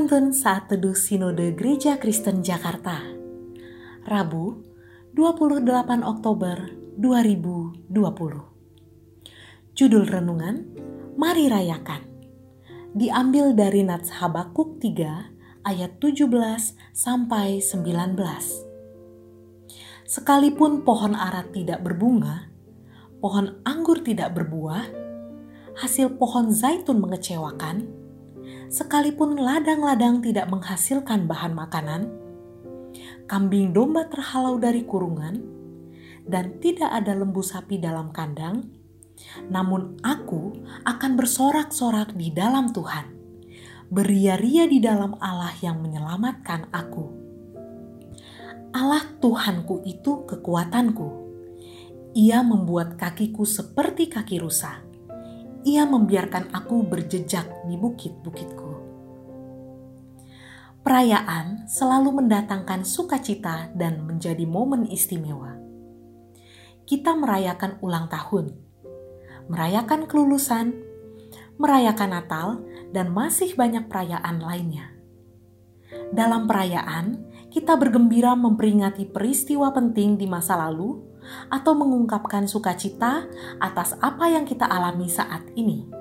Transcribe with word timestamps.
Penuntun 0.00 0.32
Saat 0.32 0.72
Teduh 0.72 0.96
Sinode 0.96 1.52
Gereja 1.52 2.00
Kristen 2.00 2.40
Jakarta. 2.40 3.04
Rabu 4.08 4.64
28 5.12 5.68
Oktober 6.00 6.72
2020 6.96 7.84
Judul 9.76 10.04
Renungan 10.08 10.64
Mari 11.20 11.52
Rayakan. 11.52 12.00
Diambil 12.96 13.52
dari 13.52 13.84
Nats 13.84 14.24
Habakuk 14.24 14.80
3 14.80 15.68
ayat 15.68 16.00
17 16.00 16.32
sampai 16.96 17.60
19 17.60 18.16
Sekalipun 20.08 20.80
pohon 20.80 21.12
ara 21.12 21.44
tidak 21.52 21.84
berbunga, 21.84 22.48
pohon 23.20 23.60
anggur 23.68 24.00
tidak 24.00 24.32
berbuah, 24.32 24.88
hasil 25.76 26.16
pohon 26.16 26.48
zaitun 26.56 27.04
mengecewakan, 27.04 27.99
sekalipun 28.70 29.34
ladang-ladang 29.34 30.22
tidak 30.22 30.46
menghasilkan 30.46 31.26
bahan 31.26 31.52
makanan, 31.58 32.06
kambing 33.26 33.74
domba 33.74 34.06
terhalau 34.06 34.62
dari 34.62 34.86
kurungan, 34.86 35.42
dan 36.22 36.62
tidak 36.62 36.86
ada 36.86 37.18
lembu 37.18 37.42
sapi 37.42 37.82
dalam 37.82 38.14
kandang, 38.14 38.70
namun 39.50 39.98
aku 40.06 40.54
akan 40.86 41.18
bersorak-sorak 41.18 42.14
di 42.14 42.30
dalam 42.30 42.70
Tuhan, 42.70 43.10
beria-ria 43.90 44.70
di 44.70 44.78
dalam 44.78 45.18
Allah 45.18 45.52
yang 45.58 45.82
menyelamatkan 45.82 46.70
aku. 46.70 47.18
Allah 48.70 49.02
Tuhanku 49.18 49.82
itu 49.82 50.22
kekuatanku. 50.30 51.26
Ia 52.14 52.46
membuat 52.46 52.94
kakiku 52.94 53.42
seperti 53.42 54.06
kaki 54.06 54.38
rusa 54.38 54.90
ia 55.60 55.84
membiarkan 55.84 56.56
aku 56.56 56.88
berjejak 56.88 57.68
di 57.68 57.76
bukit-bukitku. 57.76 58.69
Perayaan 60.80 61.68
selalu 61.68 62.24
mendatangkan 62.24 62.88
sukacita 62.88 63.68
dan 63.76 64.00
menjadi 64.08 64.48
momen 64.48 64.88
istimewa. 64.88 65.60
Kita 66.88 67.12
merayakan 67.20 67.76
ulang 67.84 68.08
tahun, 68.08 68.56
merayakan 69.52 70.08
kelulusan, 70.08 70.72
merayakan 71.60 72.10
Natal, 72.16 72.48
dan 72.96 73.12
masih 73.12 73.52
banyak 73.60 73.92
perayaan 73.92 74.40
lainnya. 74.40 74.96
Dalam 76.16 76.48
perayaan, 76.48 77.28
kita 77.52 77.76
bergembira 77.76 78.32
memperingati 78.32 79.04
peristiwa 79.04 79.76
penting 79.76 80.16
di 80.16 80.24
masa 80.24 80.56
lalu 80.56 80.96
atau 81.52 81.76
mengungkapkan 81.76 82.48
sukacita 82.48 83.28
atas 83.60 84.00
apa 84.00 84.32
yang 84.32 84.48
kita 84.48 84.64
alami 84.64 85.12
saat 85.12 85.44
ini. 85.60 85.99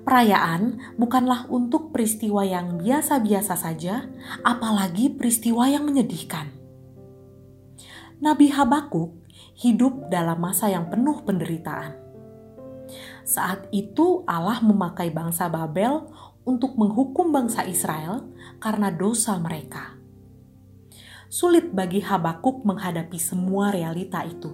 Perayaan 0.00 0.96
bukanlah 0.96 1.46
untuk 1.52 1.92
peristiwa 1.92 2.42
yang 2.42 2.80
biasa-biasa 2.80 3.54
saja, 3.54 4.08
apalagi 4.42 5.12
peristiwa 5.12 5.68
yang 5.68 5.84
menyedihkan. 5.84 6.50
Nabi 8.20 8.52
Habakuk 8.52 9.16
hidup 9.60 10.08
dalam 10.08 10.40
masa 10.40 10.72
yang 10.72 10.88
penuh 10.88 11.20
penderitaan. 11.24 11.96
Saat 13.24 13.68
itu, 13.70 14.24
Allah 14.24 14.58
memakai 14.64 15.12
bangsa 15.12 15.46
Babel 15.52 16.08
untuk 16.42 16.74
menghukum 16.74 17.30
bangsa 17.30 17.68
Israel 17.68 18.26
karena 18.58 18.90
dosa 18.90 19.36
mereka 19.36 20.00
sulit 21.30 21.70
bagi 21.70 22.02
Habakuk 22.02 22.66
menghadapi 22.66 23.14
semua 23.16 23.70
realita 23.70 24.26
itu. 24.26 24.50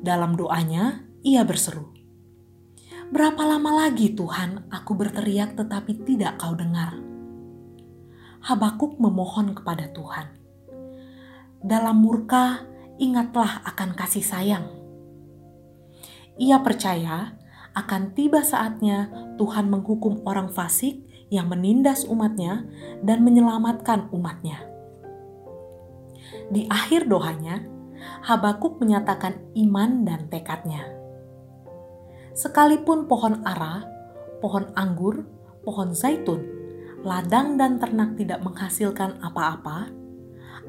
Dalam 0.00 0.32
doanya, 0.32 1.04
ia 1.20 1.44
berseru, 1.44 1.92
"Berapa 3.08 3.42
lama 3.44 3.86
lagi, 3.86 4.12
Tuhan, 4.12 4.68
aku 4.68 4.92
berteriak 4.94 5.56
tetapi 5.56 6.04
tidak 6.04 6.40
kau 6.40 6.52
dengar?" 6.52 6.96
Habakuk 8.44 9.00
memohon 9.02 9.56
kepada 9.56 9.90
Tuhan, 9.90 10.30
"Dalam 11.60 11.98
murka, 12.00 12.62
ingatlah 13.00 13.64
akan 13.66 13.96
kasih 13.98 14.22
sayang." 14.22 14.66
Ia 16.38 16.62
percaya 16.62 17.34
akan 17.74 18.14
tiba 18.14 18.46
saatnya 18.46 19.10
Tuhan 19.38 19.66
menghukum 19.66 20.22
orang 20.22 20.54
fasik 20.54 21.02
yang 21.28 21.50
menindas 21.50 22.06
umatnya 22.06 22.64
dan 23.02 23.26
menyelamatkan 23.26 24.08
umatnya. 24.14 24.64
Di 26.48 26.64
akhir 26.70 27.10
doanya, 27.10 27.64
Habakuk 27.98 28.78
menyatakan 28.78 29.36
iman 29.58 30.06
dan 30.06 30.30
tekadnya. 30.30 30.86
Sekalipun 32.38 33.10
pohon 33.10 33.42
ara, 33.42 33.82
pohon 34.38 34.70
anggur, 34.78 35.26
pohon 35.66 35.90
zaitun, 35.90 36.38
ladang 37.02 37.58
dan 37.58 37.82
ternak 37.82 38.14
tidak 38.14 38.38
menghasilkan 38.46 39.18
apa-apa, 39.18 39.90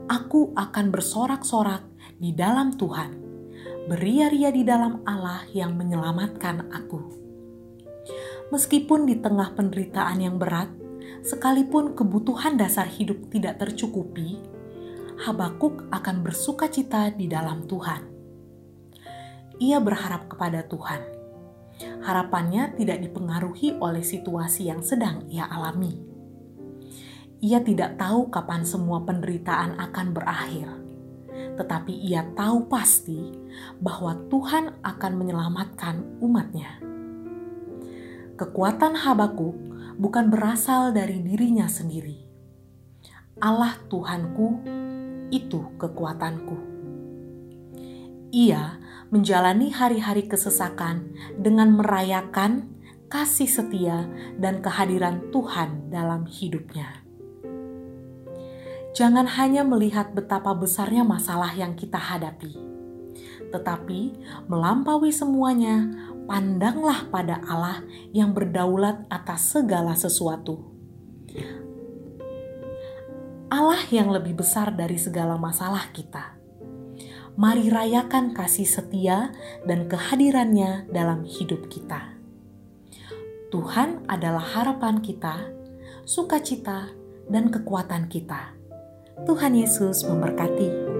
aku 0.09 0.49
akan 0.57 0.89
bersorak-sorak 0.89 1.85
di 2.17 2.33
dalam 2.33 2.73
Tuhan, 2.73 3.13
beria-ria 3.85 4.49
di 4.49 4.65
dalam 4.65 5.05
Allah 5.05 5.45
yang 5.53 5.77
menyelamatkan 5.77 6.73
aku. 6.73 7.01
Meskipun 8.49 9.05
di 9.05 9.21
tengah 9.21 9.53
penderitaan 9.53 10.25
yang 10.25 10.41
berat, 10.41 10.73
sekalipun 11.21 11.93
kebutuhan 11.93 12.57
dasar 12.57 12.89
hidup 12.89 13.29
tidak 13.29 13.61
tercukupi, 13.61 14.41
Habakuk 15.19 15.85
akan 15.91 16.23
bersuka 16.25 16.71
cita 16.71 17.13
di 17.13 17.27
dalam 17.27 17.67
Tuhan. 17.67 18.01
Ia 19.59 19.77
berharap 19.83 20.31
kepada 20.31 20.63
Tuhan. 20.63 21.18
Harapannya 21.79 22.75
tidak 22.75 22.99
dipengaruhi 23.03 23.79
oleh 23.79 24.03
situasi 24.03 24.67
yang 24.67 24.83
sedang 24.83 25.23
ia 25.31 25.47
alami. 25.47 25.95
Ia 27.39 27.63
tidak 27.63 27.95
tahu 27.95 28.27
kapan 28.27 28.67
semua 28.67 29.07
penderitaan 29.07 29.79
akan 29.79 30.07
berakhir, 30.11 30.67
tetapi 31.55 31.95
ia 31.95 32.27
tahu 32.35 32.67
pasti 32.67 33.31
bahwa 33.79 34.15
Tuhan 34.27 34.83
akan 34.83 35.13
menyelamatkan 35.15 36.19
umatnya. 36.19 36.83
Kekuatan 38.35 38.95
Habakuk 38.95 39.55
bukan 39.99 40.31
berasal 40.31 40.91
dari 40.91 41.19
dirinya 41.23 41.67
sendiri. 41.67 42.27
Allah 43.39 43.75
Tuhanku 43.87 44.63
itu 45.31 45.63
kekuatanku. 45.79 46.57
Ia 48.35 48.79
menjalani 49.09 49.73
hari-hari 49.73 50.25
kesesakan 50.25 51.13
dengan 51.37 51.73
merayakan 51.75 52.69
kasih 53.09 53.49
setia 53.49 54.05
dan 54.37 54.61
kehadiran 54.61 55.33
Tuhan 55.33 55.89
dalam 55.89 56.29
hidupnya. 56.29 57.05
Jangan 58.93 59.29
hanya 59.37 59.67
melihat 59.67 60.13
betapa 60.13 60.53
besarnya 60.53 61.05
masalah 61.05 61.53
yang 61.53 61.77
kita 61.77 61.97
hadapi, 61.97 62.57
tetapi 63.53 64.01
melampaui 64.49 65.13
semuanya, 65.13 65.89
pandanglah 66.25 67.09
pada 67.09 67.41
Allah 67.45 67.85
yang 68.13 68.33
berdaulat 68.33 69.05
atas 69.09 69.53
segala 69.53 69.93
sesuatu 69.97 70.79
Allah 73.49 73.81
yang 73.91 74.13
lebih 74.13 74.39
besar 74.39 74.71
dari 74.71 74.95
segala 74.95 75.33
masalah 75.35 75.89
kita. 75.89 76.38
Mari 77.37 77.69
rayakan 77.69 78.33
kasih 78.33 78.65
setia 78.65 79.33
dan 79.67 79.85
kehadirannya 79.85 80.89
dalam 80.89 81.27
hidup 81.27 81.69
kita. 81.69 82.17
Tuhan 83.49 84.05
adalah 84.05 84.45
harapan 84.45 85.01
kita, 85.01 85.49
sukacita, 86.05 86.93
dan 87.29 87.49
kekuatan 87.49 88.09
kita. 88.09 88.53
Tuhan 89.25 89.53
Yesus 89.57 90.05
memberkati. 90.05 90.98